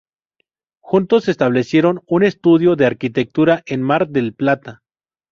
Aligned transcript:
Juntos, 0.79 1.27
establecieron 1.27 2.01
un 2.07 2.23
estudio 2.23 2.75
de 2.75 2.87
arquitectura 2.87 3.61
en 3.67 3.83
Mar 3.83 4.07
del 4.09 4.33
Plata. 4.33 4.81